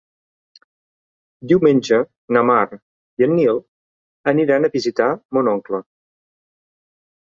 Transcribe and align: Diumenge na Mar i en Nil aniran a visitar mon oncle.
Diumenge 1.51 1.99
na 2.37 2.43
Mar 2.51 2.65
i 2.71 3.29
en 3.29 3.37
Nil 3.43 3.63
aniran 4.35 4.69
a 4.69 4.75
visitar 4.81 5.15
mon 5.35 5.57
oncle. 5.59 5.87